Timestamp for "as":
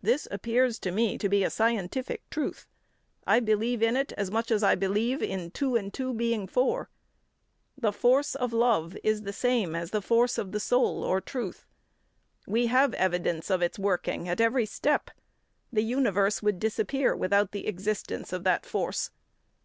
4.12-4.30, 4.52-4.62, 9.74-9.90